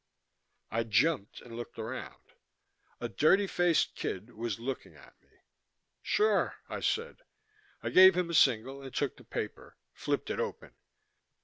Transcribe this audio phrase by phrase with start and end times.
[0.71, 2.33] I jumped and looked around.
[2.99, 5.29] A dirty faced kid was looking at me.
[6.01, 7.17] "Sure," I said.
[7.83, 10.73] I gave him a single and took the paper, flipped it open.